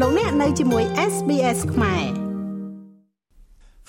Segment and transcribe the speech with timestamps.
[0.00, 2.04] លោកអ្នកនៅជាមួយ SBS ខ្មែរ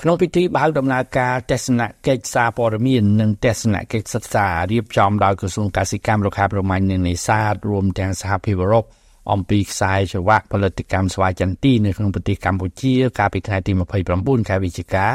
[0.01, 8.85] ក្នុងពិធីបើកដំណើរការទស្សនកិច្ចសារព័ត៌មាននិងទស្សនកិច្ចសិក្សារៀបចំដោយក្រសួងកសិកម្មរុក្ខាប្រមាញ់និងនេសាទរួមទាំងសហភាពអឺរ៉ុប
[9.31, 13.72] អំពីខ្សែច្រវាក់ផលិតកម្មស្វាយចន្ទីនៅក្នុងប្រទេសកម្ពុជា កាលពីថ្ងៃទី
[14.12, 15.08] 29ខែវិច្ឆិកា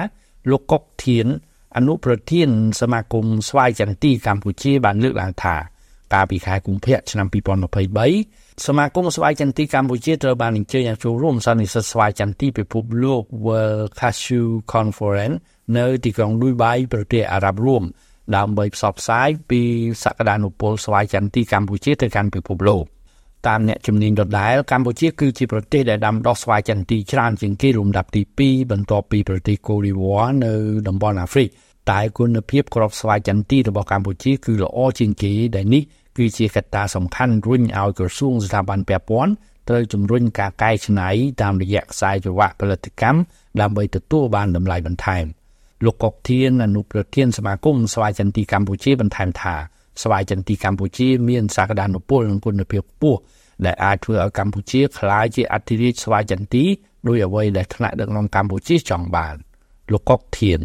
[0.51, 1.27] លោកកុកធាន
[1.77, 2.49] អនុប្រធាន
[2.81, 5.57] សមាគមស្វាយចន្ទីកម្ពុជាបានលើកឡើងថា
[6.15, 7.27] កាលពីខែកុម្ភៈឆ្នាំ
[7.95, 15.37] 2023សមាគមស្វាយចន្ទីកម្ពុជាត្រូវបានអញ្ជើញឲ្យចូលរួមសន្និសីទស្វាយចន្ទីពិភពលោក World Cashew Conference
[15.77, 17.83] នៅទីក្រុងឌុយបៃប្រទេសអារ៉ាប់រួម
[18.37, 19.63] ដើម្បីផ្សព្វផ្សាយពី
[20.05, 22.85] សក្តានុពលស្វាយចន្ទីកម្ពុជាទៅកាន់ពិភពលោក
[23.49, 30.53] តាមអ្នកជំនាញដដែលកម្ពុជាគឺជាប្រទេសដែលដាំដុះស្វាយចន្ទីច្រើនជាងគេលំដាប់ទី2បន្ទាប់ពីប្រទេសកូរីវ៉ានៅ
[30.89, 31.49] តំបន់អាហ្វ្រិក
[31.91, 35.83] តែគុណភាពក្របស្វាយចន្ទីរបស់កម្ពុជាគឺល្អជាងគេដែលនេះ
[36.17, 39.33] គឺជាកត្តាសំខាន់រុញឲ្យក្រសួងស្ថាប័នពាក់ព័ន្ធ
[39.69, 41.09] ត្រូវជំរុញការកែច្នៃ
[41.43, 43.19] តាមរយៈខ្សែច្រវាក់ផលិតកម្ម
[43.61, 45.25] ដើម្បីទទួលបានតម្លៃបន្ថែម
[45.85, 49.55] លោកកុកធានអនុប្រធានសមាគមស្វាយចន្ទីកម្ពុជាបន្ថែមថា
[50.03, 53.21] ស្វាយចន្ទីកម្ពុជាមានសក្តានុពលនិងគុណភាពខ្ពស់
[53.65, 56.65] ដែលអាចធ្វើឲ្យកម្ពុជាក្លាយជាអធិរាជស្វាយចន្ទី
[57.07, 59.35] ដោយអ្វីដែលថ្នាក់ដឹកនាំកម្ពុជាចង់បាន
[59.93, 60.61] លោកកុកធាន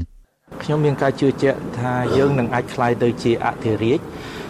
[0.62, 4.00] ខ្ញុំមានការជឿជាក់ថាយើងនឹងអាចក្លាយទៅជាអធិរាជ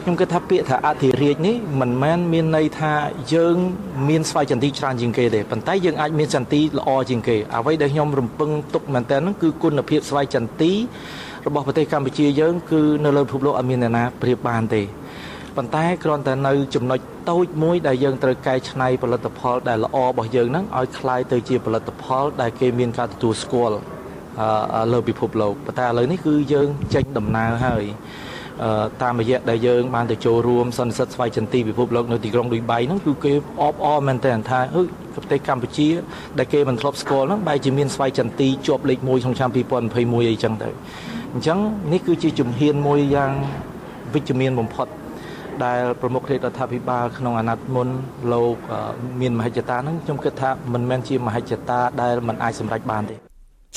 [0.02, 2.92] ខ្ញុំគិតថាពាក្យថាអធិរាជនេះមិនមែនមានន័យថា
[3.34, 3.56] យើង
[4.08, 10.72] មានស្វ័យចន្ទីច្រើនជាងគេទេប៉ុន្តែយើងអាចមានចន្ទីល្អជាងគេអ្វីដែលខ្ញុំរំពឹងទុកមែនតើហ្នឹងគឺគុណភាពស្វ័យចន្ទី
[11.46, 14.82] របស់ប្រទេសកម្ពុជាយើងគឺនៅលើពិភពលោកអត់មានអ្នកណាប្រៀបបានទេ
[15.56, 16.98] ប៉ុន្តែគ្រាន់តែនៅចំណុច
[17.30, 23.78] តូចមួយដែលយើងត្រូវកែច្នៃផលិតផលដែលល្អរបស់យើងហ្នឹងឲ្យคล้ายទៅជាផលិតផលដែលគេមានការទទួលស្គាល់
[24.93, 27.83] លើពិភពលោកប៉ុន្តែឥឡូវនេះគឺយើងចេញដំណើរហើយ
[29.03, 34.83] តាមរយៈដែលយើងបានទៅចូលរួមសន្និសីទស្វ័យចន្ទីពិភពលោកនៅទីក្រុងឌុយបៃហ្នឹងគឺគេអបអរមែនតើថាអឺ
[35.15, 35.89] ប្រទេសកម្ពុជា
[36.37, 40.69] ដែលគេមិនធ្លាប់ស្គាល់ហ្នឹងបែរជាមានស្វ័យចន្ទីជាប់លេខ1ក្នុងឆ្នាំ2021អីចឹងទៅ
[41.33, 41.59] អញ្ចឹង
[41.93, 43.31] នេះគឺជាជំហានមួយយ៉ាង
[44.13, 44.87] វិជ្ជមានបំផុត
[45.65, 47.87] ដែលប្រមុខរាជរដ្ឋាភិបាលក្នុងអាណត្តិមុន
[48.33, 48.55] លោក
[49.21, 53.15] មានមហិច្ឆតាហ្នឹងខ្ញុំគិតថាមិនមែនជាមហិច្ឆតាដែលมันអាចសម្រេចបានទេ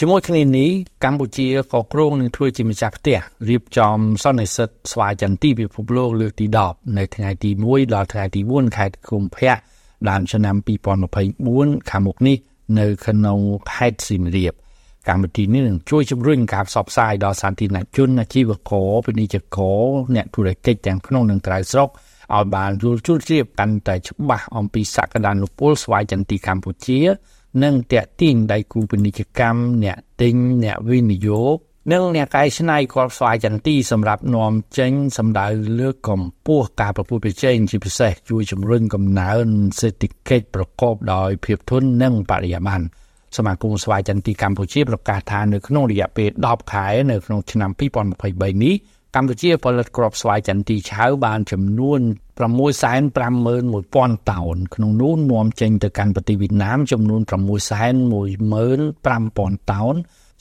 [0.01, 0.71] ជាមួយគ្នានេះ
[1.05, 9.57] កម្ពុជាក៏គ្រោងនឹងធ្វើជាម្ចាស់ផ្ទះរៀបចំសន្និសីទស្វាយចន្ទីពិភពលោកលើកទី10នៅថ្ងៃទី1ដល់ថ្ងៃទី4ខែកុម្ភៈ
[10.09, 10.57] ដើមឆ្នាំ
[11.23, 12.37] 2024ខាងមុខនេះ
[12.79, 13.39] នៅក្នុង
[13.73, 14.53] ខេត្តសៀមរាប
[15.09, 19.83] កម្មវិធីនេះនឹងជួយជំរុញការផ្សព្វផ្សាយដល់សាធារណជនអាជីវករពាណិជ្ជករ
[20.15, 21.89] អ្នកធុរកិច្ចទាំងក្នុងនិងក្រៅស្រុក
[22.35, 27.01] ឲ្យបានយល់ជ្រាបជ្រាបកាន់តែច្បាស់អំពីសក្តានុពលស្វ័យចន្ទីកម្ពុជា
[27.63, 31.57] និងតេទៀងដៃគូពាណិជ្ជកម្មអ្នកទិញអ្នកវិនិយោគ
[31.93, 35.47] និងអ្នកកែច្នៃគ្រាប់ស្វាយចន្ទីសម្រាប់នាំចេញសម្ដៅ
[35.81, 39.47] លើកកម្ពស់ការប្រកួតប្រជែងជាពិសេសជួយជំរុញកំណើន
[39.81, 42.87] សេដ្ឋកិច្ចប្រកបដោយភាពធន់និងបរិយាបន្ន
[43.37, 48.75] សមាគមស្វាយចន្ទីកម្ពុជាប្រកាសថានៅក្នុងរយៈពេល10ខែនៅក្នុងឆ្នាំ2023នេះ
[49.17, 52.01] កម្ពុជាផលិតគ្រាប់ស្វាយចន្ទីឆៅបានចំនួន
[52.39, 59.95] 651,000តោនក្នុងនោះនាំចេញទៅកាន់ប្រទេសវៀតណាមចំនួន615,000តោន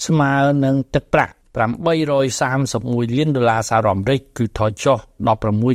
[0.05, 0.33] ស្មើ
[0.65, 4.97] នឹងទឹកប្រាក់831លានដុល្លារសហរដ្ឋអាមេរិកគឺថយចុះ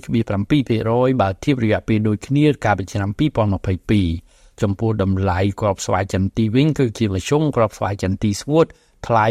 [0.03, 3.11] 16.7%បើធៀបរយៈពេលដូចគ្នាកាលពីឆ្នាំ
[3.91, 8.67] 2022ចំពោះតម្លៃគ្រាប់ស្វាយចន្ទីវិញគឺជាមធ្យមគ្រាប់ស្វាយចន្ទីស្ងួត
[9.07, 9.27] ថ្លៃ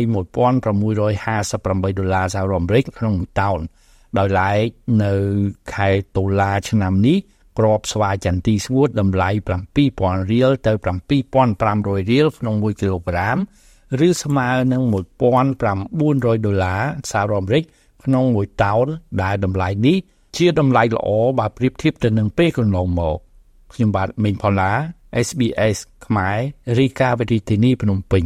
[0.58, 3.59] 1658ដុល្លារសហរដ្ឋអាមេរិកក្នុងមួយតោន
[4.18, 4.66] ដោយឡែក
[5.04, 5.14] នៅ
[5.74, 7.18] ខែតុលាឆ្នាំនេះ
[7.59, 9.30] ក្របស្វាយចន្ទីស្ងួតតម្លៃ
[9.82, 10.72] 7000រៀលទៅ
[11.42, 13.38] 7500រៀលក្នុង1គីឡូក្រាម
[14.08, 17.64] ឬស្មើនឹង1900ដុល្លារសហរដ្ឋអាមេរិក
[18.03, 18.88] ក្នុងមួយតោន
[19.24, 19.98] ដែលតម្លៃនេះ
[20.38, 21.09] ជាតម្លៃល្អ
[21.40, 23.18] បើប្រៀបធៀបទៅនឹងពេលកន្លងមក
[23.74, 24.72] ខ្ញុំបាទមេងផល្លា
[25.28, 26.38] SBS ខ្មែរ
[26.78, 28.26] រីកាវិទ្យានីភ្នំពេញ